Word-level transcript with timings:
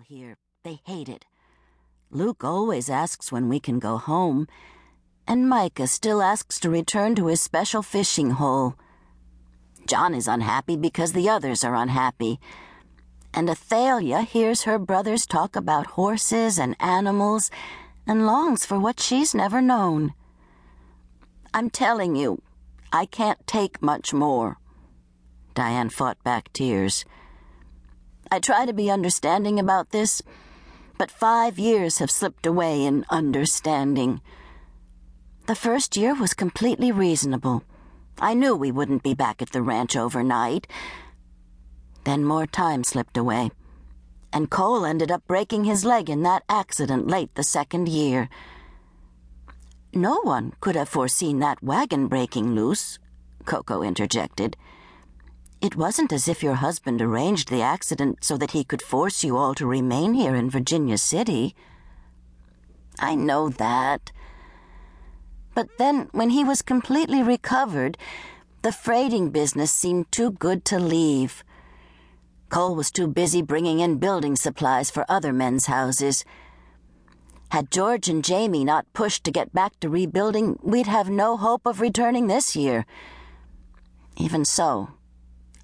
here. 0.00 0.36
They 0.64 0.80
hate 0.84 1.08
it. 1.08 1.24
Luke 2.10 2.44
always 2.44 2.90
asks 2.90 3.32
when 3.32 3.48
we 3.48 3.58
can 3.58 3.78
go 3.78 3.96
home, 3.96 4.46
and 5.26 5.48
Micah 5.48 5.86
still 5.86 6.22
asks 6.22 6.60
to 6.60 6.70
return 6.70 7.14
to 7.14 7.26
his 7.26 7.40
special 7.40 7.82
fishing 7.82 8.32
hole. 8.32 8.74
John 9.86 10.14
is 10.14 10.28
unhappy 10.28 10.76
because 10.76 11.12
the 11.12 11.28
others 11.28 11.64
are 11.64 11.74
unhappy. 11.74 12.38
And 13.34 13.48
Athalia 13.48 14.22
hears 14.22 14.62
her 14.62 14.78
brothers 14.78 15.26
talk 15.26 15.56
about 15.56 15.98
horses 15.98 16.58
and 16.58 16.76
animals 16.80 17.50
and 18.06 18.26
longs 18.26 18.66
for 18.66 18.78
what 18.78 19.00
she's 19.00 19.34
never 19.34 19.60
known. 19.60 20.12
I'm 21.54 21.70
telling 21.70 22.14
you, 22.14 22.42
I 22.92 23.06
can't 23.06 23.46
take 23.46 23.82
much 23.82 24.12
more. 24.12 24.58
Dianne 25.54 25.92
fought 25.92 26.22
back 26.22 26.52
tears. 26.52 27.04
I 28.32 28.38
try 28.38 28.64
to 28.64 28.72
be 28.72 28.90
understanding 28.90 29.60
about 29.60 29.90
this, 29.90 30.22
but 30.96 31.10
five 31.10 31.58
years 31.58 31.98
have 31.98 32.10
slipped 32.10 32.46
away 32.46 32.82
in 32.82 33.04
understanding. 33.10 34.22
The 35.44 35.54
first 35.54 35.98
year 35.98 36.14
was 36.14 36.32
completely 36.32 36.90
reasonable. 36.92 37.62
I 38.18 38.32
knew 38.32 38.56
we 38.56 38.72
wouldn't 38.72 39.02
be 39.02 39.12
back 39.12 39.42
at 39.42 39.50
the 39.50 39.60
ranch 39.60 39.96
overnight. 39.96 40.66
Then 42.04 42.24
more 42.24 42.46
time 42.46 42.84
slipped 42.84 43.18
away, 43.18 43.50
and 44.32 44.48
Cole 44.48 44.86
ended 44.86 45.10
up 45.10 45.26
breaking 45.26 45.64
his 45.64 45.84
leg 45.84 46.08
in 46.08 46.22
that 46.22 46.44
accident 46.48 47.08
late 47.08 47.34
the 47.34 47.44
second 47.44 47.86
year. 47.86 48.30
No 49.92 50.20
one 50.22 50.54
could 50.60 50.74
have 50.74 50.88
foreseen 50.88 51.40
that 51.40 51.62
wagon 51.62 52.08
breaking 52.08 52.54
loose, 52.54 52.98
Coco 53.44 53.82
interjected. 53.82 54.56
It 55.62 55.76
wasn't 55.76 56.12
as 56.12 56.26
if 56.26 56.42
your 56.42 56.56
husband 56.56 57.00
arranged 57.00 57.48
the 57.48 57.62
accident 57.62 58.24
so 58.24 58.36
that 58.36 58.50
he 58.50 58.64
could 58.64 58.82
force 58.82 59.22
you 59.22 59.36
all 59.36 59.54
to 59.54 59.64
remain 59.64 60.12
here 60.12 60.34
in 60.34 60.50
Virginia 60.50 60.98
City. 60.98 61.54
I 62.98 63.14
know 63.14 63.48
that. 63.48 64.10
But 65.54 65.68
then, 65.78 66.08
when 66.10 66.30
he 66.30 66.42
was 66.42 66.62
completely 66.62 67.22
recovered, 67.22 67.96
the 68.62 68.72
freighting 68.72 69.30
business 69.30 69.70
seemed 69.70 70.10
too 70.10 70.32
good 70.32 70.64
to 70.64 70.80
leave. 70.80 71.44
Cole 72.48 72.74
was 72.74 72.90
too 72.90 73.06
busy 73.06 73.40
bringing 73.40 73.78
in 73.78 73.98
building 73.98 74.34
supplies 74.34 74.90
for 74.90 75.06
other 75.08 75.32
men's 75.32 75.66
houses. 75.66 76.24
Had 77.52 77.70
George 77.70 78.08
and 78.08 78.24
Jamie 78.24 78.64
not 78.64 78.92
pushed 78.94 79.22
to 79.24 79.30
get 79.30 79.52
back 79.52 79.78
to 79.78 79.88
rebuilding, 79.88 80.58
we'd 80.60 80.88
have 80.88 81.08
no 81.08 81.36
hope 81.36 81.66
of 81.66 81.80
returning 81.80 82.26
this 82.26 82.56
year. 82.56 82.84
Even 84.16 84.44
so, 84.44 84.88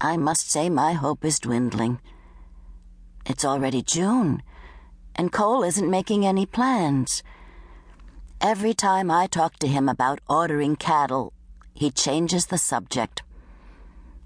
I 0.00 0.16
must 0.18 0.50
say 0.50 0.68
my 0.68 0.92
hope 0.92 1.24
is 1.24 1.40
dwindling. 1.40 2.00
It's 3.24 3.44
already 3.44 3.82
June, 3.82 4.42
and 5.14 5.32
Cole 5.32 5.62
isn't 5.62 5.90
making 5.90 6.26
any 6.26 6.44
plans. 6.44 7.22
Every 8.40 8.74
time 8.74 9.10
I 9.10 9.26
talk 9.26 9.56
to 9.60 9.66
him 9.66 9.88
about 9.88 10.20
ordering 10.28 10.76
cattle, 10.76 11.32
he 11.72 11.90
changes 11.90 12.46
the 12.46 12.58
subject. 12.58 13.22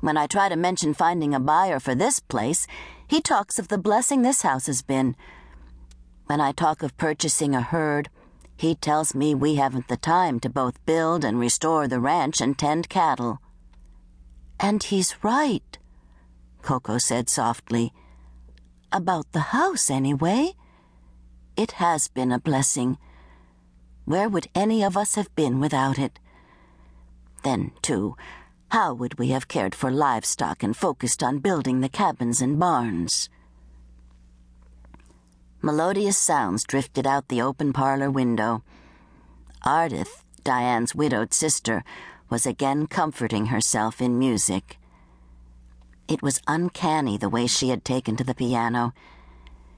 When 0.01 0.17
I 0.17 0.27
try 0.27 0.49
to 0.49 0.57
mention 0.57 0.93
finding 0.93 1.35
a 1.35 1.41
buyer 1.41 1.79
for 1.79 1.95
this 1.95 2.19
place, 2.19 2.67
he 3.07 3.21
talks 3.21 3.59
of 3.59 3.69
the 3.69 3.79
blessing 3.79 4.23
this 4.23 4.43
house 4.43 4.67
has 4.67 4.83
been. 4.83 5.15
When 6.27 6.41
I 6.41 6.51
talk 6.53 6.83
of 6.83 6.97
purchasing 6.97 7.55
a 7.55 7.61
herd, 7.61 8.09
he 8.57 8.75
tells 8.75 9.15
me 9.15 9.35
we 9.35 9.55
haven't 9.55 9.89
the 9.89 9.97
time 9.97 10.41
to 10.41 10.51
both 10.51 10.85
build 10.85 11.25
and 11.25 11.39
restore 11.39 11.87
the 11.87 12.01
ranch 12.01 12.41
and 12.41 12.59
tend 12.59 12.89
cattle. 12.89 13.41
And 14.63 14.83
he's 14.83 15.25
right, 15.25 15.79
Coco 16.61 16.99
said 16.99 17.31
softly. 17.31 17.95
About 18.93 19.33
the 19.33 19.41
house, 19.57 19.91
anyway. 19.91 20.53
It 21.57 21.73
has 21.73 22.09
been 22.09 22.31
a 22.31 22.39
blessing. 22.39 22.99
Where 24.05 24.29
would 24.29 24.49
any 24.55 24.85
of 24.85 24.97
us 24.97 25.15
have 25.15 25.35
been 25.35 25.61
without 25.61 25.99
it? 25.99 26.19
Then, 27.43 27.73
too, 27.81 28.17
how 28.71 28.93
would 28.93 29.19
we 29.19 29.29
have 29.29 29.49
cared 29.49 29.75
for 29.75 29.91
livestock 29.91 30.63
and 30.63 30.77
focused 30.77 31.23
on 31.23 31.39
building 31.39 31.81
the 31.81 31.89
cabins 31.89 32.43
and 32.43 32.59
barns? 32.59 33.31
Melodious 35.63 36.19
sounds 36.19 36.65
drifted 36.65 37.07
out 37.07 37.29
the 37.29 37.41
open 37.41 37.73
parlor 37.73 38.11
window. 38.11 38.63
Ardith, 39.65 40.23
Dianne's 40.45 40.95
widowed 40.95 41.33
sister, 41.33 41.83
was 42.31 42.47
again 42.47 42.87
comforting 42.87 43.47
herself 43.47 44.01
in 44.01 44.19
music. 44.19 44.79
It 46.09 46.23
was 46.23 46.41
uncanny 46.47 47.19
the 47.19 47.29
way 47.29 47.47
she 47.47 47.69
had 47.69 47.85
taken 47.85 48.17
to 48.17 48.25
the 48.25 48.35
piano. 48.35 48.95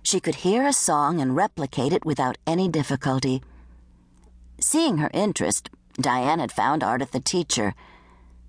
She 0.02 0.20
could 0.20 0.36
hear 0.36 0.66
a 0.66 0.72
song 0.72 1.20
and 1.20 1.34
replicate 1.34 1.92
it 1.92 2.04
without 2.04 2.38
any 2.46 2.68
difficulty. 2.68 3.42
Seeing 4.60 4.98
her 4.98 5.10
interest, 5.12 5.70
Dianne 5.94 6.41
had 6.41 6.52
found 6.52 6.82
Ardith 6.82 7.14
a 7.14 7.20
teacher, 7.20 7.74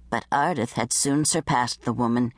but 0.09 0.25
Ardith 0.31 0.73
had 0.73 0.93
soon 0.93 1.25
surpassed 1.25 1.83
the 1.83 1.93
woman. 1.93 2.33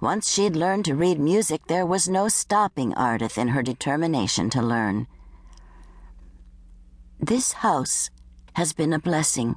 Once 0.00 0.30
she 0.30 0.44
had 0.44 0.56
learned 0.56 0.84
to 0.86 0.94
read 0.94 1.18
music, 1.18 1.66
there 1.66 1.84
was 1.84 2.08
no 2.08 2.28
stopping 2.28 2.92
Ardith 2.94 3.36
in 3.36 3.48
her 3.48 3.62
determination 3.62 4.48
to 4.50 4.62
learn. 4.62 5.06
This 7.18 7.52
house 7.52 8.08
has 8.54 8.72
been 8.72 8.94
a 8.94 8.98
blessing. 8.98 9.56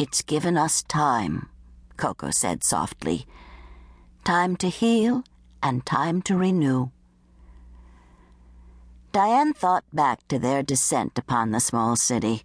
It's 0.00 0.22
given 0.22 0.56
us 0.56 0.82
time, 0.82 1.50
Coco 1.98 2.30
said 2.30 2.64
softly. 2.64 3.26
Time 4.24 4.56
to 4.56 4.70
heal 4.70 5.24
and 5.62 5.84
time 5.84 6.22
to 6.22 6.38
renew. 6.38 6.88
Dianne 9.12 9.54
thought 9.54 9.84
back 9.92 10.26
to 10.28 10.38
their 10.38 10.62
descent 10.62 11.18
upon 11.18 11.50
the 11.50 11.60
small 11.60 11.96
city. 11.96 12.44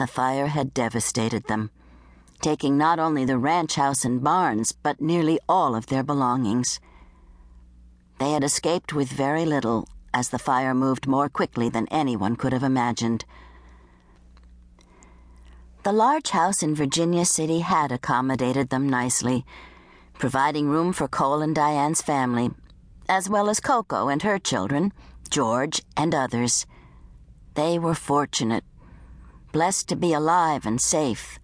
The 0.00 0.08
fire 0.08 0.48
had 0.48 0.74
devastated 0.74 1.44
them, 1.44 1.70
taking 2.42 2.76
not 2.76 2.98
only 2.98 3.24
the 3.24 3.38
ranch 3.38 3.76
house 3.76 4.04
and 4.04 4.20
barns, 4.20 4.72
but 4.72 5.00
nearly 5.00 5.38
all 5.48 5.76
of 5.76 5.86
their 5.86 6.02
belongings. 6.02 6.80
They 8.18 8.32
had 8.32 8.42
escaped 8.42 8.92
with 8.92 9.10
very 9.10 9.46
little, 9.46 9.86
as 10.12 10.30
the 10.30 10.40
fire 10.40 10.74
moved 10.74 11.06
more 11.06 11.28
quickly 11.28 11.68
than 11.68 11.86
anyone 11.86 12.34
could 12.34 12.52
have 12.52 12.64
imagined. 12.64 13.24
The 15.86 15.92
large 15.92 16.30
house 16.30 16.64
in 16.64 16.74
Virginia 16.74 17.24
City 17.24 17.60
had 17.60 17.92
accommodated 17.92 18.70
them 18.70 18.88
nicely, 18.88 19.46
providing 20.14 20.68
room 20.68 20.92
for 20.92 21.06
Cole 21.06 21.42
and 21.42 21.54
Dianne's 21.54 22.02
family, 22.02 22.50
as 23.08 23.28
well 23.28 23.48
as 23.48 23.60
Coco 23.60 24.08
and 24.08 24.20
her 24.22 24.40
children, 24.40 24.92
George 25.30 25.82
and 25.96 26.12
others. 26.12 26.66
They 27.54 27.78
were 27.78 27.94
fortunate, 27.94 28.64
blessed 29.52 29.88
to 29.90 29.94
be 29.94 30.12
alive 30.12 30.66
and 30.66 30.80
safe, 30.80 31.38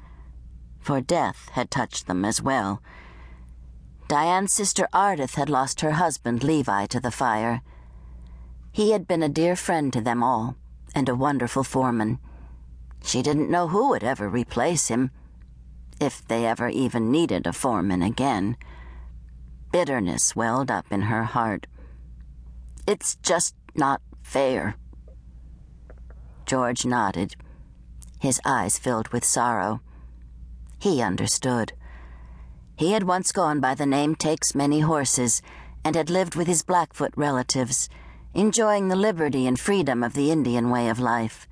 for 0.80 1.00
death 1.00 1.48
had 1.52 1.70
touched 1.70 2.08
them 2.08 2.24
as 2.24 2.42
well. 2.42 2.82
Dianne's 4.08 4.52
sister 4.52 4.88
Ardith 4.92 5.36
had 5.36 5.50
lost 5.50 5.82
her 5.82 5.92
husband 5.92 6.42
Levi 6.42 6.86
to 6.86 6.98
the 6.98 7.12
fire. 7.12 7.62
He 8.72 8.90
had 8.90 9.06
been 9.06 9.22
a 9.22 9.28
dear 9.28 9.54
friend 9.54 9.92
to 9.92 10.00
them 10.00 10.20
all, 10.20 10.56
and 10.96 11.08
a 11.08 11.14
wonderful 11.14 11.62
foreman. 11.62 12.18
She 13.04 13.22
didn't 13.22 13.50
know 13.50 13.68
who 13.68 13.90
would 13.90 14.04
ever 14.04 14.28
replace 14.28 14.88
him, 14.88 15.10
if 16.00 16.26
they 16.26 16.46
ever 16.46 16.68
even 16.68 17.10
needed 17.10 17.46
a 17.46 17.52
foreman 17.52 18.02
again. 18.02 18.56
Bitterness 19.70 20.34
welled 20.34 20.70
up 20.70 20.86
in 20.90 21.02
her 21.02 21.24
heart. 21.24 21.66
It's 22.86 23.16
just 23.16 23.54
not 23.74 24.02
fair. 24.22 24.76
George 26.46 26.84
nodded, 26.84 27.34
his 28.18 28.40
eyes 28.44 28.78
filled 28.78 29.08
with 29.08 29.24
sorrow. 29.24 29.80
He 30.78 31.00
understood. 31.00 31.72
He 32.76 32.92
had 32.92 33.04
once 33.04 33.32
gone 33.32 33.60
by 33.60 33.74
the 33.74 33.86
name 33.86 34.14
Takes 34.14 34.54
Many 34.54 34.80
Horses 34.80 35.40
and 35.84 35.94
had 35.94 36.10
lived 36.10 36.34
with 36.34 36.46
his 36.46 36.62
Blackfoot 36.62 37.12
relatives, 37.16 37.88
enjoying 38.34 38.88
the 38.88 38.96
liberty 38.96 39.46
and 39.46 39.58
freedom 39.58 40.02
of 40.02 40.14
the 40.14 40.30
Indian 40.30 40.70
way 40.70 40.88
of 40.88 40.98
life. 40.98 41.46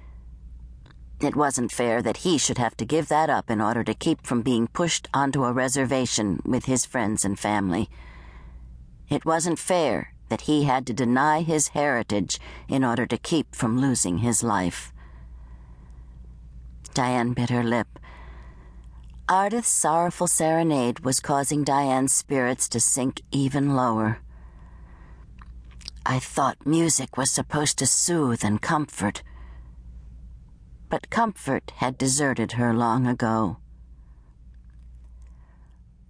It 1.21 1.37
wasn't 1.37 1.71
fair 1.71 2.01
that 2.01 2.19
he 2.19 2.39
should 2.39 2.57
have 2.57 2.77
to 2.79 2.87
give 2.87 3.09
that 3.09 3.29
up 3.29 3.51
in 3.51 3.61
order 3.61 3.85
to 3.85 3.93
keep 3.93 4.27
from 4.27 4.41
being 4.41 4.67
pushed 4.69 5.07
onto 5.13 5.45
a 5.45 5.53
reservation 5.53 6.41
with 6.47 6.65
his 6.65 6.87
friends 6.87 7.27
and 7.27 7.39
family. 7.39 7.91
It 9.11 9.27
wasn't 9.27 9.59
fair 9.59 10.15
that 10.31 10.43
he 10.43 10.65
had 10.65 10.87
to 10.87 10.95
deny 10.95 11.43
his 11.43 11.69
heritage 11.69 12.41
in 12.69 12.85
order 12.85 13.05
to 13.05 13.19
keep 13.19 13.55
from 13.55 13.79
losing 13.79 14.19
his 14.19 14.43
life. 14.43 14.95
Dianne 16.95 17.35
bit 17.35 17.51
her 17.51 17.65
lip. 17.65 17.99
Ardith's 19.29 19.69
sorrowful 19.69 20.27
serenade 20.27 21.01
was 21.01 21.21
causing 21.21 21.65
Dianne's 21.65 22.15
spirits 22.15 22.67
to 22.71 22.81
sink 22.81 23.21
even 23.31 23.77
lower. 23.77 24.21
I 26.07 26.19
thought 26.19 26.67
music 26.67 27.19
was 27.19 27.31
supposed 27.31 27.77
to 27.79 27.87
soothe 27.87 28.43
and 28.43 28.63
comfort 28.63 29.23
but 30.91 31.09
comfort 31.09 31.73
had 31.77 31.97
deserted 31.97 32.53
her 32.53 32.75
long 32.75 33.07
ago. 33.07 33.57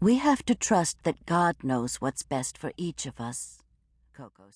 We 0.00 0.16
have 0.16 0.42
to 0.46 0.54
trust 0.54 1.02
that 1.02 1.26
God 1.26 1.56
knows 1.62 1.96
what's 1.96 2.22
best 2.22 2.56
for 2.56 2.72
each 2.78 3.04
of 3.04 3.20
us, 3.20 3.58
Coco 4.16 4.44
said. 4.44 4.48